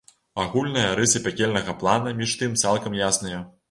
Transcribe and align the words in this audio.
Агульныя 0.43 0.95
рысы 1.01 1.23
пякельнага 1.27 1.79
плана 1.85 2.17
між 2.23 2.37
тым 2.43 2.61
цалкам 2.65 3.03
ясныя. 3.09 3.49